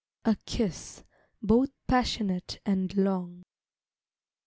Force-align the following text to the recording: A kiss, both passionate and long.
A 0.25 0.35
kiss, 0.47 1.03
both 1.43 1.69
passionate 1.87 2.59
and 2.65 2.97
long. 2.97 3.43